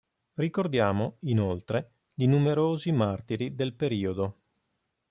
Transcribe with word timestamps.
Ricordiamo, 0.33 1.17
inoltre, 1.25 1.91
di 2.11 2.25
numerosi 2.25 2.91
martiri 2.91 3.53
del 3.53 3.75
periodo. 3.75 4.39